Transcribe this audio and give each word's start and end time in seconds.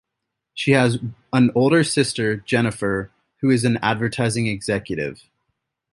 She 0.55 0.71
has 0.71 0.97
an 1.31 1.51
older 1.53 1.83
sister, 1.83 2.37
Jennifer, 2.37 3.11
who 3.41 3.51
is 3.51 3.65
an 3.65 3.77
advertising 3.83 4.47
executive. 4.47 5.29